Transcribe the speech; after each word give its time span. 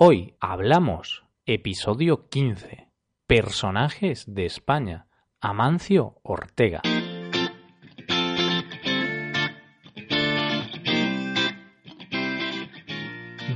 Hoy 0.00 0.36
hablamos, 0.38 1.24
episodio 1.44 2.28
15, 2.28 2.86
personajes 3.26 4.32
de 4.32 4.46
España, 4.46 5.08
Amancio 5.40 6.20
Ortega. 6.22 6.82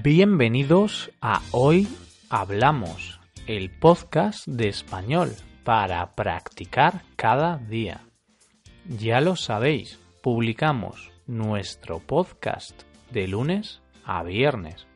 Bienvenidos 0.02 1.12
a 1.20 1.42
Hoy 1.52 1.86
Hablamos, 2.28 3.20
el 3.46 3.70
podcast 3.70 4.44
de 4.48 4.66
español 4.66 5.30
para 5.62 6.16
practicar 6.16 7.04
cada 7.14 7.58
día. 7.58 8.00
Ya 8.88 9.20
lo 9.20 9.36
sabéis, 9.36 10.00
publicamos 10.24 11.12
nuestro 11.28 12.00
podcast 12.00 12.82
de 13.12 13.28
lunes 13.28 13.80
a 14.04 14.24
viernes. 14.24 14.88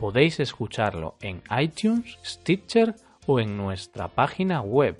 Podéis 0.00 0.40
escucharlo 0.40 1.14
en 1.20 1.42
iTunes, 1.60 2.18
Stitcher 2.24 2.96
o 3.26 3.38
en 3.38 3.58
nuestra 3.58 4.08
página 4.08 4.62
web 4.62 4.96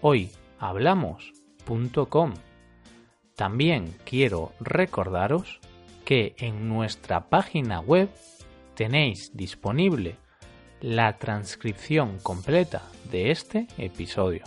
hoyhablamos.com. 0.00 2.34
También 3.36 3.94
quiero 4.04 4.52
recordaros 4.58 5.60
que 6.04 6.34
en 6.38 6.68
nuestra 6.68 7.28
página 7.28 7.78
web 7.78 8.08
tenéis 8.74 9.30
disponible 9.36 10.16
la 10.80 11.16
transcripción 11.18 12.18
completa 12.20 12.82
de 13.12 13.30
este 13.30 13.68
episodio. 13.78 14.42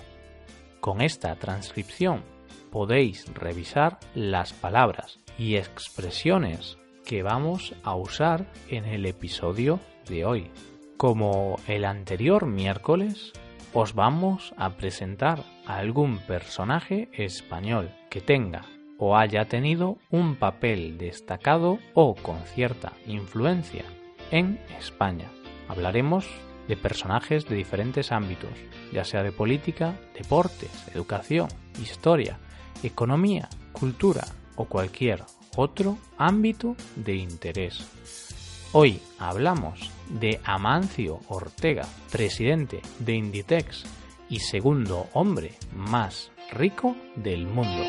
Con 0.81 0.99
esta 0.99 1.33
transcripción 1.37 2.25
podéis 2.71 3.33
revisar 3.33 3.99
las 4.15 4.51
palabras 4.51 5.21
y 5.37 5.55
expresiones 5.55 6.77
que 7.07 7.23
vamos 7.23 7.73
a 7.83 7.95
usar 7.95 8.45
en 8.67 8.83
el 8.83 9.05
episodio 9.05 9.79
de 10.09 10.25
hoy. 10.25 10.51
Como 10.97 11.57
el 11.65 11.85
anterior 11.85 12.45
miércoles, 12.45 13.31
os 13.73 13.93
vamos 13.93 14.53
a 14.57 14.71
presentar 14.71 15.41
a 15.65 15.77
algún 15.77 16.17
personaje 16.17 17.07
español 17.13 17.95
que 18.09 18.19
tenga 18.19 18.65
o 18.97 19.15
haya 19.15 19.45
tenido 19.45 19.99
un 20.09 20.35
papel 20.35 20.97
destacado 20.97 21.79
o 21.93 22.13
con 22.13 22.39
cierta 22.41 22.91
influencia 23.05 23.85
en 24.31 24.59
España. 24.77 25.31
Hablaremos 25.69 26.27
de 26.67 26.75
personajes 26.75 27.45
de 27.45 27.55
diferentes 27.55 28.11
ámbitos, 28.11 28.51
ya 28.91 29.05
sea 29.05 29.23
de 29.23 29.31
política, 29.31 29.97
deportes, 30.13 30.89
educación, 30.93 31.47
historia, 31.81 32.37
economía, 32.83 33.47
cultura 33.71 34.25
o 34.57 34.65
cualquier 34.65 35.23
otro 35.57 35.97
ámbito 36.17 36.75
de 36.95 37.15
interés. 37.15 38.69
Hoy 38.73 39.01
hablamos 39.17 39.91
de 40.07 40.39
Amancio 40.43 41.19
Ortega, 41.27 41.85
presidente 42.11 42.81
de 42.99 43.15
Inditex 43.15 43.83
y 44.29 44.39
segundo 44.39 45.07
hombre 45.13 45.55
más 45.75 46.31
rico 46.51 46.95
del 47.15 47.47
mundo. 47.47 47.83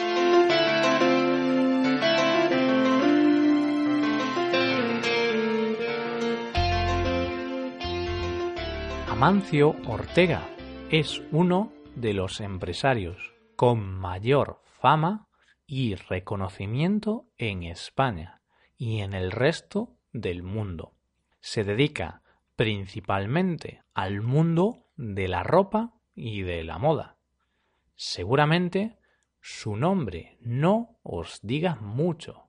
Amancio 9.08 9.76
Ortega 9.86 10.48
es 10.90 11.22
uno 11.32 11.72
de 11.94 12.14
los 12.14 12.40
empresarios 12.40 13.34
con 13.56 13.80
mayor 13.80 14.62
fama 14.80 15.27
y 15.68 15.94
reconocimiento 15.94 17.28
en 17.36 17.62
España 17.62 18.40
y 18.78 19.00
en 19.00 19.12
el 19.12 19.30
resto 19.30 19.98
del 20.12 20.42
mundo. 20.42 20.94
Se 21.40 21.62
dedica 21.62 22.22
principalmente 22.56 23.82
al 23.92 24.22
mundo 24.22 24.86
de 24.96 25.28
la 25.28 25.44
ropa 25.44 25.94
y 26.14 26.40
de 26.40 26.64
la 26.64 26.78
moda. 26.78 27.18
Seguramente 27.94 28.98
su 29.40 29.76
nombre 29.76 30.38
no 30.40 30.98
os 31.02 31.38
diga 31.42 31.76
mucho, 31.76 32.48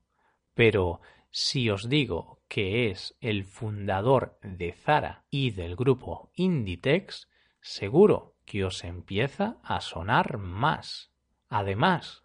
pero 0.54 1.02
si 1.30 1.70
os 1.70 1.90
digo 1.90 2.42
que 2.48 2.90
es 2.90 3.18
el 3.20 3.44
fundador 3.44 4.40
de 4.42 4.72
Zara 4.72 5.26
y 5.30 5.52
del 5.52 5.76
grupo 5.76 6.32
Inditex, 6.36 7.30
seguro 7.60 8.38
que 8.46 8.64
os 8.64 8.84
empieza 8.86 9.58
a 9.62 9.82
sonar 9.82 10.38
más. 10.38 11.12
Además, 11.50 12.24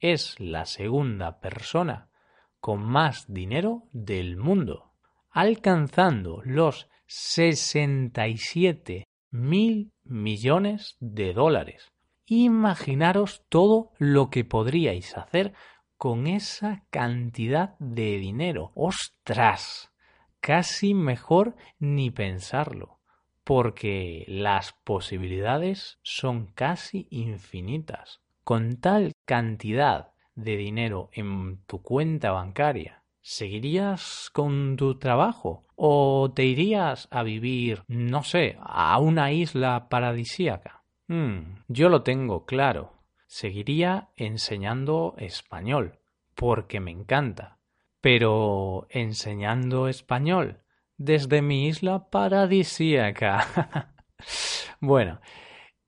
es 0.00 0.40
la 0.40 0.64
segunda 0.64 1.40
persona 1.40 2.10
con 2.58 2.82
más 2.82 3.32
dinero 3.32 3.84
del 3.92 4.36
mundo, 4.36 4.92
alcanzando 5.30 6.42
los 6.44 6.88
67 7.06 9.04
mil 9.30 9.92
millones 10.04 10.96
de 11.00 11.32
dólares. 11.32 11.92
Imaginaros 12.26 13.44
todo 13.48 13.92
lo 13.98 14.30
que 14.30 14.44
podríais 14.44 15.16
hacer 15.16 15.52
con 15.96 16.26
esa 16.26 16.84
cantidad 16.90 17.76
de 17.78 18.18
dinero. 18.18 18.72
¡Ostras! 18.74 19.92
Casi 20.40 20.94
mejor 20.94 21.56
ni 21.78 22.10
pensarlo, 22.10 23.00
porque 23.44 24.24
las 24.26 24.72
posibilidades 24.84 25.98
son 26.02 26.46
casi 26.46 27.06
infinitas 27.10 28.19
con 28.50 28.80
tal 28.80 29.12
cantidad 29.26 30.10
de 30.34 30.56
dinero 30.56 31.08
en 31.12 31.62
tu 31.68 31.82
cuenta 31.82 32.32
bancaria, 32.32 33.04
¿seguirías 33.20 34.28
con 34.32 34.74
tu 34.76 34.98
trabajo 34.98 35.62
o 35.76 36.32
te 36.34 36.46
irías 36.46 37.06
a 37.12 37.22
vivir, 37.22 37.84
no 37.86 38.24
sé, 38.24 38.56
a 38.58 38.98
una 38.98 39.30
isla 39.30 39.88
paradisíaca? 39.88 40.82
Hmm, 41.06 41.60
yo 41.68 41.88
lo 41.88 42.02
tengo 42.02 42.44
claro. 42.44 43.04
Seguiría 43.28 44.08
enseñando 44.16 45.14
español, 45.18 46.00
porque 46.34 46.80
me 46.80 46.90
encanta. 46.90 47.60
Pero 48.00 48.88
enseñando 48.90 49.86
español 49.86 50.64
desde 50.96 51.40
mi 51.40 51.68
isla 51.68 52.10
paradisíaca. 52.10 53.94
bueno, 54.80 55.20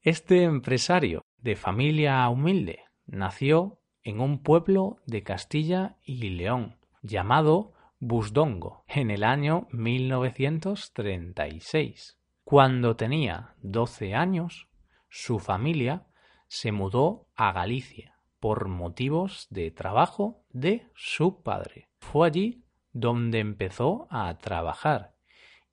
este 0.00 0.44
empresario 0.44 1.21
de 1.42 1.56
familia 1.56 2.28
humilde, 2.28 2.84
nació 3.06 3.80
en 4.02 4.20
un 4.20 4.42
pueblo 4.42 4.98
de 5.06 5.22
Castilla 5.22 5.96
y 6.02 6.28
León 6.30 6.76
llamado 7.02 7.72
Busdongo 7.98 8.84
en 8.88 9.10
el 9.10 9.24
año 9.24 9.68
1936. 9.72 12.18
Cuando 12.44 12.96
tenía 12.96 13.54
12 13.62 14.14
años, 14.14 14.68
su 15.08 15.38
familia 15.38 16.06
se 16.48 16.72
mudó 16.72 17.28
a 17.34 17.52
Galicia 17.52 18.18
por 18.40 18.68
motivos 18.68 19.46
de 19.50 19.70
trabajo 19.70 20.44
de 20.50 20.90
su 20.94 21.42
padre. 21.42 21.88
Fue 21.98 22.26
allí 22.26 22.64
donde 22.92 23.38
empezó 23.40 24.06
a 24.10 24.36
trabajar 24.38 25.14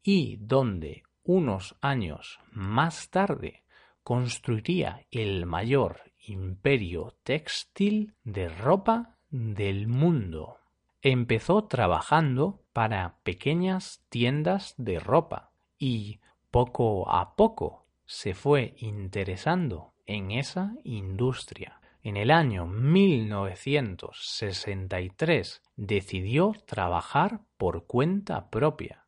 y 0.02 0.38
donde 0.38 1.04
unos 1.24 1.76
años 1.82 2.40
más 2.52 3.10
tarde 3.10 3.64
construiría 4.10 5.06
el 5.12 5.46
mayor 5.46 6.02
imperio 6.26 7.14
textil 7.22 8.16
de 8.24 8.50
ropa 8.50 9.20
del 9.30 9.88
mundo. 9.88 10.58
Empezó 11.04 11.66
trabajando 11.66 12.64
para 12.74 13.20
pequeñas 13.22 14.04
tiendas 14.10 14.74
de 14.78 15.00
ropa 15.00 15.52
y 15.78 16.22
poco 16.50 17.08
a 17.08 17.36
poco 17.36 17.86
se 18.08 18.34
fue 18.34 18.74
interesando 18.80 19.94
en 20.08 20.32
esa 20.32 20.74
industria. 20.84 21.80
En 22.02 22.18
el 22.18 22.32
año 22.32 22.66
1963 22.66 25.62
decidió 25.76 26.56
trabajar 26.66 27.42
por 27.58 27.86
cuenta 27.86 28.50
propia. 28.50 29.06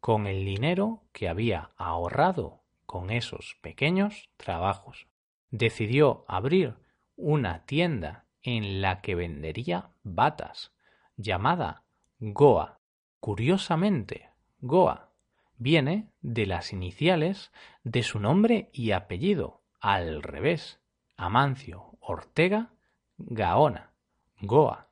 Con 0.00 0.26
el 0.26 0.46
dinero 0.46 1.02
que 1.12 1.28
había 1.28 1.72
ahorrado 1.76 2.61
con 2.92 3.08
esos 3.08 3.56
pequeños 3.62 4.28
trabajos. 4.36 5.06
Decidió 5.50 6.26
abrir 6.28 6.76
una 7.16 7.64
tienda 7.64 8.26
en 8.42 8.82
la 8.82 9.00
que 9.00 9.14
vendería 9.14 9.92
batas, 10.02 10.74
llamada 11.16 11.84
Goa. 12.18 12.80
Curiosamente, 13.18 14.28
Goa 14.60 15.08
viene 15.56 16.10
de 16.20 16.44
las 16.44 16.74
iniciales 16.74 17.50
de 17.82 18.02
su 18.02 18.20
nombre 18.20 18.68
y 18.74 18.90
apellido, 18.90 19.62
al 19.80 20.22
revés, 20.22 20.78
Amancio 21.16 21.96
Ortega 21.98 22.74
Gaona, 23.16 23.94
Goa. 24.42 24.90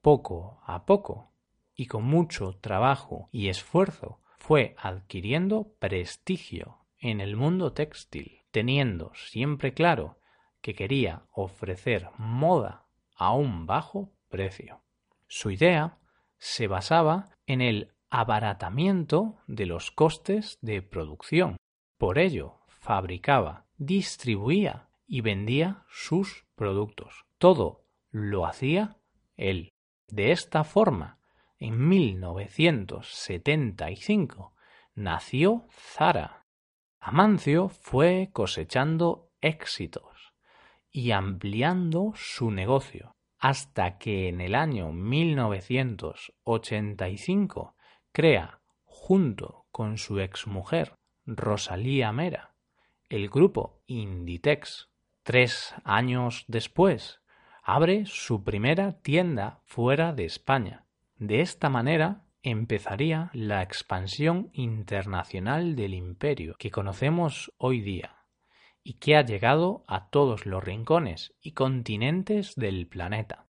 Poco 0.00 0.62
a 0.64 0.86
poco, 0.86 1.30
y 1.74 1.88
con 1.88 2.04
mucho 2.04 2.56
trabajo 2.58 3.28
y 3.32 3.50
esfuerzo, 3.50 4.18
fue 4.38 4.74
adquiriendo 4.78 5.74
prestigio 5.78 6.87
en 7.00 7.20
el 7.20 7.36
mundo 7.36 7.72
textil, 7.72 8.42
teniendo 8.50 9.12
siempre 9.14 9.74
claro 9.74 10.18
que 10.60 10.74
quería 10.74 11.22
ofrecer 11.32 12.10
moda 12.18 12.86
a 13.16 13.32
un 13.32 13.66
bajo 13.66 14.12
precio. 14.28 14.82
Su 15.26 15.50
idea 15.50 15.98
se 16.38 16.66
basaba 16.66 17.30
en 17.46 17.60
el 17.60 17.92
abaratamiento 18.10 19.38
de 19.46 19.66
los 19.66 19.90
costes 19.90 20.58
de 20.60 20.82
producción. 20.82 21.56
Por 21.98 22.18
ello, 22.18 22.60
fabricaba, 22.66 23.66
distribuía 23.76 24.88
y 25.06 25.20
vendía 25.20 25.84
sus 25.88 26.46
productos. 26.54 27.26
Todo 27.38 27.84
lo 28.10 28.46
hacía 28.46 28.96
él. 29.36 29.72
De 30.08 30.32
esta 30.32 30.64
forma, 30.64 31.18
en 31.58 31.88
1975 31.88 34.54
nació 34.94 35.66
Zara. 35.70 36.37
Amancio 37.00 37.68
fue 37.68 38.30
cosechando 38.32 39.30
éxitos 39.40 40.34
y 40.90 41.12
ampliando 41.12 42.12
su 42.14 42.50
negocio 42.50 43.14
hasta 43.38 43.98
que 43.98 44.28
en 44.28 44.40
el 44.40 44.54
año 44.54 44.92
1985 44.92 47.76
crea, 48.12 48.60
junto 48.84 49.66
con 49.70 49.96
su 49.96 50.18
exmujer 50.18 50.94
Rosalía 51.24 52.12
Mera, 52.12 52.54
el 53.08 53.28
grupo 53.28 53.80
Inditex. 53.86 54.90
Tres 55.22 55.74
años 55.84 56.44
después, 56.48 57.20
abre 57.62 58.06
su 58.06 58.42
primera 58.44 59.00
tienda 59.02 59.60
fuera 59.64 60.12
de 60.14 60.24
España. 60.24 60.86
De 61.16 61.42
esta 61.42 61.68
manera 61.68 62.24
empezaría 62.42 63.30
la 63.32 63.62
expansión 63.62 64.50
internacional 64.52 65.76
del 65.76 65.94
imperio 65.94 66.54
que 66.58 66.70
conocemos 66.70 67.52
hoy 67.58 67.80
día 67.80 68.16
y 68.82 68.94
que 68.94 69.16
ha 69.16 69.22
llegado 69.22 69.84
a 69.86 70.08
todos 70.08 70.46
los 70.46 70.62
rincones 70.62 71.34
y 71.40 71.52
continentes 71.52 72.54
del 72.54 72.86
planeta. 72.86 73.46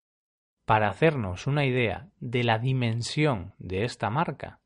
Para 0.66 0.90
hacernos 0.90 1.48
una 1.48 1.66
idea 1.66 2.10
de 2.20 2.44
la 2.44 2.60
dimensión 2.60 3.54
de 3.58 3.84
esta 3.84 4.10
marca, 4.10 4.60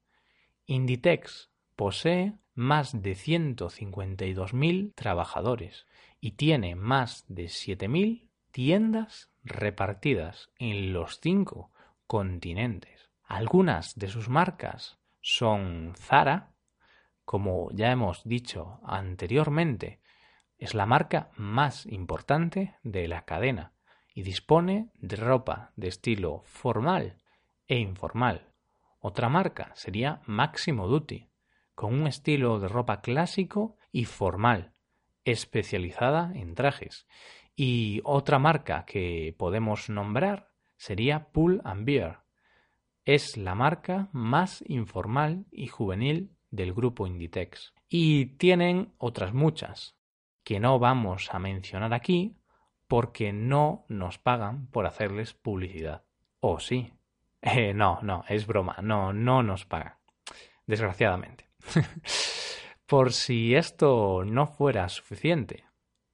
Inditex 0.66 1.52
posee 1.76 2.34
más 2.54 3.02
de 3.02 3.12
152.000 3.12 4.94
trabajadores 4.96 5.88
y 6.20 6.32
tiene 6.32 6.76
más 6.76 7.26
de 7.28 7.46
7.000 7.46 8.30
tiendas 8.52 9.30
repartidas 9.44 10.52
en 10.60 10.94
los 10.94 11.20
cinco 11.22 11.72
continentes. 12.08 12.91
Algunas 13.32 13.96
de 13.96 14.10
sus 14.10 14.28
marcas 14.28 15.00
son 15.22 15.94
Zara, 15.96 16.52
como 17.24 17.72
ya 17.72 17.90
hemos 17.90 18.26
dicho 18.26 18.82
anteriormente, 18.84 20.02
es 20.58 20.74
la 20.74 20.86
marca 20.86 21.32
más 21.38 21.86
importante 21.86 22.76
de 22.84 23.08
la 23.08 23.24
cadena 23.24 23.72
y 24.14 24.24
dispone 24.24 24.92
de 24.96 25.16
ropa 25.16 25.72
de 25.78 25.88
estilo 25.88 26.42
formal 26.44 27.24
e 27.68 27.78
informal. 27.78 28.52
Otra 29.00 29.30
marca 29.30 29.72
sería 29.76 30.22
Máximo 30.26 30.90
Duty, 30.90 31.30
con 31.74 31.94
un 31.94 32.08
estilo 32.08 32.60
de 32.60 32.68
ropa 32.68 33.00
clásico 33.00 33.78
y 33.94 34.04
formal, 34.04 34.74
especializada 35.24 36.34
en 36.36 36.54
trajes. 36.54 37.08
Y 37.56 38.02
otra 38.04 38.40
marca 38.40 38.84
que 38.86 39.34
podemos 39.40 39.90
nombrar 39.90 40.52
sería 40.76 41.30
Pull 41.32 41.62
and 41.64 41.86
Bear. 41.86 42.22
Es 43.06 43.38
la 43.38 43.56
marca 43.56 44.10
más 44.12 44.64
informal 44.68 45.46
y 45.52 45.68
juvenil 45.68 46.36
del 46.52 46.74
grupo 46.74 47.08
Inditex. 47.08 47.74
Y 47.90 48.38
tienen 48.38 48.94
otras 48.98 49.34
muchas, 49.34 49.96
que 50.44 50.60
no 50.60 50.80
vamos 50.80 51.30
a 51.34 51.40
mencionar 51.40 51.94
aquí 51.94 52.38
porque 52.88 53.34
no 53.34 53.86
nos 53.88 54.18
pagan 54.18 54.68
por 54.68 54.86
hacerles 54.86 55.34
publicidad. 55.34 56.04
¿O 56.40 56.60
sí? 56.60 56.94
Eh, 57.42 57.74
no, 57.74 58.00
no, 58.04 58.24
es 58.28 58.46
broma, 58.46 58.78
no, 58.82 59.14
no 59.14 59.42
nos 59.42 59.66
pagan. 59.66 59.96
Desgraciadamente. 60.68 61.50
por 62.86 63.14
si 63.14 63.56
esto 63.56 64.24
no 64.26 64.46
fuera 64.46 64.90
suficiente, 64.90 65.64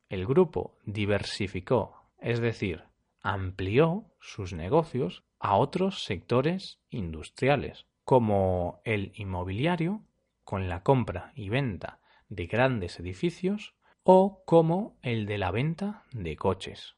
el 0.09 0.25
grupo 0.25 0.77
diversificó, 0.85 2.11
es 2.19 2.39
decir, 2.39 2.83
amplió 3.21 4.05
sus 4.27 4.51
negocios 4.51 5.24
a 5.39 5.56
otros 5.56 6.03
sectores 6.03 6.79
industriales, 6.89 7.85
como 8.03 8.81
el 8.83 9.13
inmobiliario, 9.15 10.03
con 10.44 10.68
la 10.68 10.83
compra 10.83 11.31
y 11.33 11.50
venta 11.50 12.00
de 12.27 12.45
grandes 12.47 13.00
edificios, 13.00 13.74
o 14.03 14.44
como 14.45 14.97
el 15.01 15.25
de 15.25 15.38
la 15.38 15.51
venta 15.51 16.03
de 16.12 16.35
coches. 16.35 16.95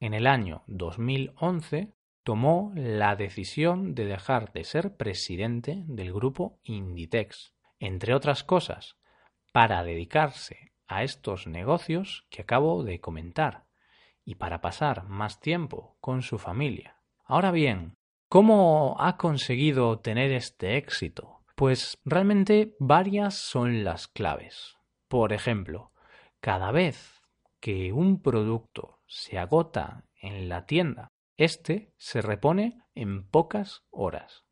En 0.00 0.14
el 0.14 0.26
año 0.26 0.62
2011 0.66 1.92
tomó 2.24 2.72
la 2.74 3.14
decisión 3.14 3.94
de 3.94 4.04
dejar 4.04 4.52
de 4.52 4.64
ser 4.64 4.96
presidente 4.96 5.84
del 5.86 6.12
grupo 6.12 6.58
Inditex, 6.64 7.54
entre 7.78 8.14
otras 8.14 8.42
cosas, 8.42 8.96
para 9.52 9.82
dedicarse 9.84 10.72
a 10.88 11.04
estos 11.04 11.46
negocios 11.46 12.26
que 12.30 12.42
acabo 12.42 12.82
de 12.82 13.00
comentar 13.00 13.67
y 14.28 14.34
para 14.34 14.60
pasar 14.60 15.04
más 15.08 15.40
tiempo 15.40 15.96
con 16.02 16.20
su 16.20 16.36
familia. 16.36 17.00
Ahora 17.24 17.50
bien, 17.50 17.94
¿cómo 18.28 18.94
ha 18.98 19.16
conseguido 19.16 20.00
tener 20.00 20.32
este 20.32 20.76
éxito? 20.76 21.40
Pues 21.56 21.96
realmente 22.04 22.76
varias 22.78 23.36
son 23.36 23.84
las 23.84 24.06
claves. 24.06 24.76
Por 25.08 25.32
ejemplo, 25.32 25.92
cada 26.40 26.72
vez 26.72 27.22
que 27.58 27.90
un 27.94 28.20
producto 28.20 29.00
se 29.06 29.38
agota 29.38 30.04
en 30.20 30.50
la 30.50 30.66
tienda, 30.66 31.08
éste 31.38 31.94
se 31.96 32.20
repone 32.20 32.82
en 32.94 33.26
pocas 33.26 33.86
horas. 33.88 34.44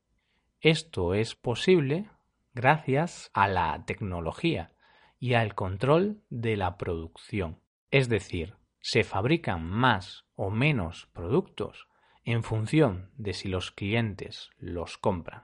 Esto 0.62 1.12
es 1.12 1.34
posible 1.34 2.08
gracias 2.55 3.31
a 3.34 3.46
la 3.46 3.84
tecnología 3.84 4.73
y 5.19 5.34
al 5.34 5.55
control 5.55 6.23
de 6.31 6.56
la 6.56 6.78
producción. 6.78 7.61
Es 7.90 8.08
decir, 8.08 8.56
se 8.87 9.03
fabrican 9.03 9.65
más 9.65 10.27
o 10.37 10.50
menos 10.50 11.09
productos 11.12 11.88
en 12.25 12.44
función 12.44 13.11
de 13.17 13.35
si 13.35 13.49
los 13.49 13.73
clientes 13.73 14.50
los 14.59 14.97
compran. 14.97 15.43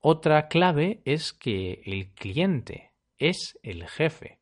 Otra 0.00 0.48
clave 0.48 1.00
es 1.04 1.32
que 1.32 1.82
el 1.86 2.10
cliente 2.14 2.90
es 3.16 3.60
el 3.62 3.86
jefe 3.86 4.40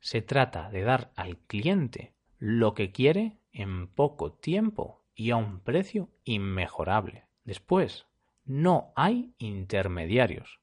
se 0.00 0.22
trata 0.22 0.70
de 0.70 0.82
dar 0.82 1.12
al 1.14 1.38
cliente 1.38 2.14
lo 2.40 2.74
que 2.74 2.90
quiere 2.90 3.38
en 3.52 3.86
poco 3.86 4.32
tiempo 4.32 5.04
y 5.14 5.30
a 5.30 5.36
un 5.36 5.60
precio 5.60 6.10
inmejorable. 6.24 7.28
Después, 7.44 8.08
no 8.44 8.92
hay 8.96 9.32
intermediarios. 9.38 10.58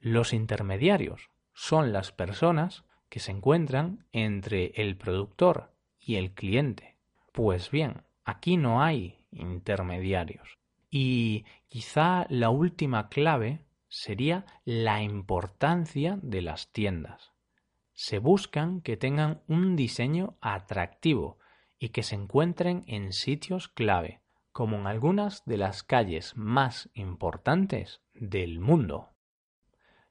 Los 0.00 0.32
intermediarios 0.32 1.30
son 1.54 1.92
las 1.92 2.10
personas 2.10 2.84
que 3.08 3.20
se 3.20 3.30
encuentran 3.30 4.04
entre 4.10 4.72
el 4.74 4.96
productor 4.96 5.70
y 6.06 6.16
el 6.16 6.32
cliente. 6.32 6.96
Pues 7.32 7.70
bien, 7.70 8.04
aquí 8.24 8.56
no 8.56 8.82
hay 8.82 9.18
intermediarios. 9.30 10.58
Y 10.88 11.44
quizá 11.68 12.26
la 12.30 12.48
última 12.48 13.10
clave 13.10 13.66
sería 13.88 14.46
la 14.64 15.02
importancia 15.02 16.18
de 16.22 16.40
las 16.40 16.72
tiendas 16.72 17.36
se 17.96 18.18
buscan 18.18 18.82
que 18.82 18.98
tengan 18.98 19.40
un 19.48 19.74
diseño 19.74 20.36
atractivo 20.42 21.38
y 21.78 21.88
que 21.88 22.02
se 22.02 22.14
encuentren 22.14 22.84
en 22.86 23.12
sitios 23.12 23.68
clave, 23.68 24.20
como 24.52 24.76
en 24.76 24.86
algunas 24.86 25.46
de 25.46 25.56
las 25.56 25.82
calles 25.82 26.36
más 26.36 26.90
importantes 26.92 28.02
del 28.12 28.60
mundo. 28.60 29.14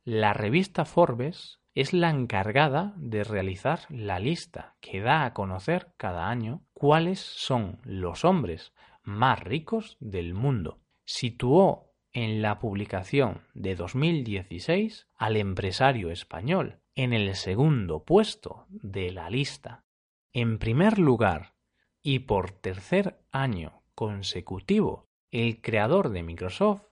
La 0.03 0.33
revista 0.33 0.83
Forbes 0.85 1.59
es 1.75 1.91
la 1.91 2.09
encargada 2.09 2.93
de 2.95 3.25
realizar 3.25 3.81
la 3.89 4.17
lista 4.17 4.77
que 4.79 5.01
da 5.01 5.25
a 5.25 5.33
conocer 5.33 5.93
cada 5.97 6.29
año 6.29 6.63
cuáles 6.73 7.19
son 7.19 7.79
los 7.83 8.23
hombres 8.23 8.73
más 9.03 9.41
ricos 9.41 9.97
del 9.99 10.33
mundo. 10.33 10.79
Situó 11.03 11.91
en 12.13 12.41
la 12.41 12.59
publicación 12.59 13.41
de 13.53 13.75
2016 13.75 15.09
al 15.17 15.35
empresario 15.35 16.11
español 16.11 16.79
en 16.95 17.11
el 17.11 17.35
segundo 17.35 18.05
puesto 18.05 18.65
de 18.69 19.11
la 19.11 19.29
lista. 19.29 19.83
En 20.31 20.59
primer 20.59 20.97
lugar, 20.97 21.55
y 22.01 22.19
por 22.19 22.51
tercer 22.51 23.19
año 23.31 23.81
consecutivo, 23.95 25.09
el 25.29 25.59
creador 25.59 26.09
de 26.09 26.23
Microsoft, 26.23 26.83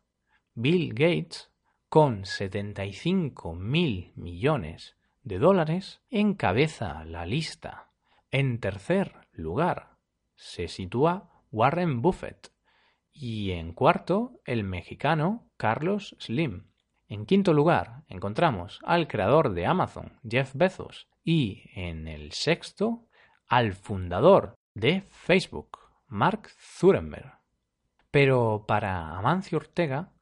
Bill 0.53 0.89
Gates, 0.89 1.52
con 1.93 2.25
75 2.25 3.53
mil 3.53 4.13
millones 4.15 4.97
de 5.21 5.37
dólares, 5.37 6.01
encabeza 6.09 7.05
la 7.05 7.27
lista. 7.27 7.91
En 8.31 8.59
tercer 8.59 9.27
lugar, 9.31 9.97
se 10.33 10.69
sitúa 10.69 11.29
Warren 11.51 12.01
Buffett 12.01 12.51
y 13.11 13.51
en 13.51 13.73
cuarto, 13.73 14.39
el 14.43 14.63
mexicano 14.63 15.51
Carlos 15.55 16.15
Slim, 16.17 16.71
en 17.09 17.27
quinto 17.27 17.53
lugar, 17.53 18.05
encontramos 18.07 18.79
al 18.83 19.07
creador 19.07 19.53
de 19.53 19.67
Amazon, 19.67 20.19
Jeff 20.27 20.55
Bezos, 20.55 21.07
y 21.23 21.61
en 21.75 22.07
el 22.07 22.31
sexto, 22.31 23.05
al 23.45 23.73
fundador 23.73 24.55
de 24.73 25.01
Facebook, 25.01 25.77
Mark 26.07 26.49
Zuckerberg. 26.57 27.37
Pero 28.09 28.65
para 28.67 29.15
Amancio 29.15 29.59
Ortega 29.59 30.12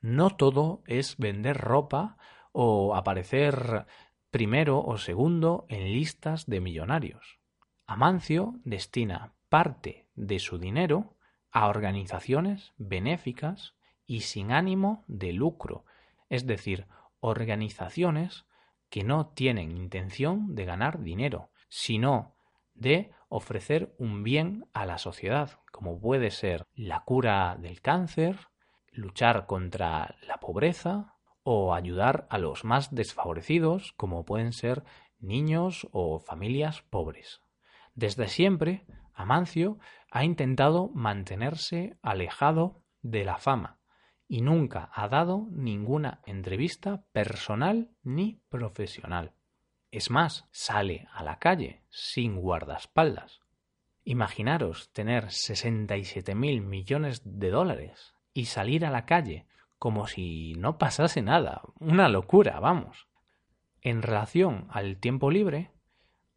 no 0.00 0.30
todo 0.30 0.82
es 0.86 1.16
vender 1.16 1.56
ropa 1.56 2.16
o 2.52 2.94
aparecer 2.94 3.86
primero 4.30 4.80
o 4.80 4.98
segundo 4.98 5.66
en 5.68 5.92
listas 5.92 6.46
de 6.46 6.60
millonarios. 6.60 7.38
Amancio 7.86 8.54
destina 8.64 9.34
parte 9.48 10.08
de 10.14 10.38
su 10.38 10.58
dinero 10.58 11.16
a 11.50 11.66
organizaciones 11.66 12.72
benéficas 12.76 13.74
y 14.06 14.20
sin 14.20 14.52
ánimo 14.52 15.04
de 15.08 15.32
lucro, 15.32 15.84
es 16.28 16.46
decir, 16.46 16.86
organizaciones 17.20 18.46
que 18.88 19.04
no 19.04 19.28
tienen 19.28 19.76
intención 19.76 20.54
de 20.54 20.64
ganar 20.64 21.02
dinero, 21.02 21.50
sino 21.68 22.36
de 22.74 23.12
ofrecer 23.28 23.94
un 23.98 24.22
bien 24.22 24.66
a 24.72 24.86
la 24.86 24.98
sociedad, 24.98 25.60
como 25.70 26.00
puede 26.00 26.30
ser 26.30 26.66
la 26.74 27.04
cura 27.04 27.56
del 27.60 27.80
cáncer, 27.80 28.49
luchar 28.92 29.46
contra 29.46 30.16
la 30.26 30.38
pobreza 30.38 31.16
o 31.42 31.74
ayudar 31.74 32.26
a 32.30 32.38
los 32.38 32.64
más 32.64 32.94
desfavorecidos, 32.94 33.92
como 33.96 34.24
pueden 34.24 34.52
ser 34.52 34.84
niños 35.18 35.88
o 35.92 36.18
familias 36.18 36.82
pobres. 36.82 37.42
Desde 37.94 38.28
siempre, 38.28 38.86
Amancio 39.14 39.78
ha 40.10 40.24
intentado 40.24 40.88
mantenerse 40.88 41.98
alejado 42.02 42.82
de 43.02 43.24
la 43.24 43.38
fama 43.38 43.80
y 44.28 44.42
nunca 44.42 44.90
ha 44.94 45.08
dado 45.08 45.48
ninguna 45.50 46.20
entrevista 46.24 47.04
personal 47.12 47.90
ni 48.02 48.40
profesional. 48.48 49.34
Es 49.90 50.10
más, 50.10 50.48
sale 50.52 51.08
a 51.12 51.24
la 51.24 51.38
calle 51.38 51.84
sin 51.90 52.40
guardaespaldas. 52.40 53.40
Imaginaros 54.04 54.92
tener 54.92 55.30
67 55.30 56.34
mil 56.34 56.62
millones 56.62 57.22
de 57.24 57.50
dólares 57.50 58.14
y 58.32 58.46
salir 58.46 58.84
a 58.84 58.90
la 58.90 59.06
calle 59.06 59.46
como 59.78 60.06
si 60.06 60.52
no 60.58 60.76
pasase 60.76 61.22
nada. 61.22 61.62
Una 61.78 62.08
locura, 62.08 62.60
vamos. 62.60 63.08
En 63.80 64.02
relación 64.02 64.66
al 64.68 64.98
tiempo 64.98 65.30
libre, 65.30 65.70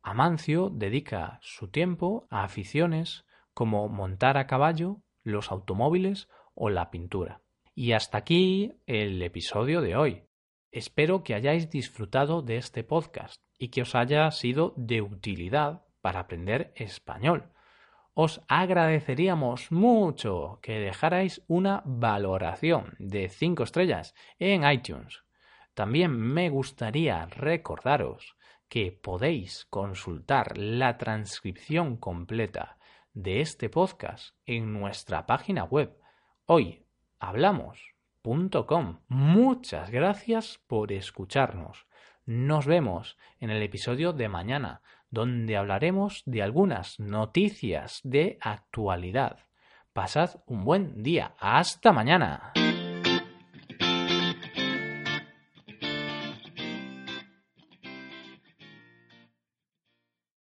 Amancio 0.02 0.70
dedica 0.70 1.40
su 1.42 1.68
tiempo 1.68 2.26
a 2.30 2.46
aficiones 2.46 3.26
como 3.54 3.90
montar 3.90 4.38
a 4.38 4.48
caballo, 4.48 5.02
los 5.24 5.52
automóviles 5.52 6.30
o 6.56 6.70
la 6.70 6.90
pintura. 6.90 7.42
Y 7.76 7.92
hasta 7.92 8.18
aquí 8.18 8.74
el 8.86 9.22
episodio 9.22 9.82
de 9.82 9.98
hoy. 9.98 10.24
Espero 10.72 11.24
que 11.24 11.36
hayáis 11.36 11.70
disfrutado 11.70 12.42
de 12.42 12.58
este 12.58 12.84
podcast 12.84 13.42
y 13.60 13.70
que 13.70 13.82
os 13.82 13.94
haya 13.94 14.32
sido 14.32 14.74
de 14.78 15.02
utilidad 15.02 15.84
para 16.02 16.22
aprender 16.22 16.72
español 16.76 17.52
os 18.14 18.42
agradeceríamos 18.48 19.72
mucho 19.72 20.60
que 20.62 20.80
dejarais 20.80 21.42
una 21.48 21.82
valoración 21.86 22.96
de 23.00 23.30
5 23.30 23.64
estrellas 23.64 24.14
en 24.38 24.70
iTunes. 24.70 25.24
También 25.74 26.12
me 26.12 26.50
gustaría 26.50 27.26
recordaros 27.26 28.36
que 28.70 28.92
podéis 28.92 29.66
consultar 29.66 30.58
la 30.58 30.98
transcripción 30.98 31.98
completa 31.98 32.78
de 33.14 33.42
este 33.42 33.70
podcast 33.70 34.36
en 34.46 34.72
nuestra 34.74 35.26
página 35.26 35.64
web 35.64 35.98
hoyhablamos.com. 36.46 39.00
Muchas 39.08 39.90
gracias 39.90 40.60
por 40.68 40.92
escucharnos. 40.92 41.88
Nos 42.26 42.66
vemos 42.66 43.18
en 43.40 43.50
el 43.50 43.62
episodio 43.62 44.14
de 44.14 44.30
mañana 44.30 44.82
donde 45.14 45.58
hablaremos 45.58 46.24
de 46.26 46.42
algunas 46.42 47.00
noticias 47.00 48.00
de 48.04 48.40
actualidad. 48.42 49.38
Pasad 49.94 50.42
un 50.48 50.66
buen 50.66 51.04
día. 51.04 51.36
Hasta 51.40 51.94
mañana. 51.94 52.52